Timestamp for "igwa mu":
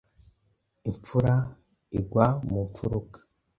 1.99-2.59